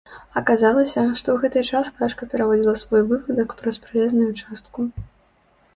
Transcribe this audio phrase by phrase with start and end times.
[0.39, 4.79] Аказалася, што ў гэты час качка пераводзіла свой вывадак праз праезную частку.